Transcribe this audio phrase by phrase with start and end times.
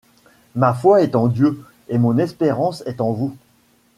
[0.55, 3.35] Ma foi est en Dieu et mon espérance est en vous.